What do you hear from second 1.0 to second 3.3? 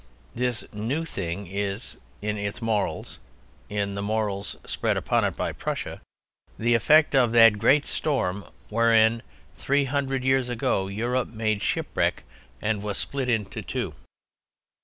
Thing is, in its morals,